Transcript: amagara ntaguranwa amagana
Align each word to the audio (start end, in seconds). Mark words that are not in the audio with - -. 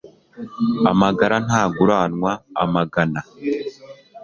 amagara 0.91 1.35
ntaguranwa 1.47 2.31
amagana 2.63 3.21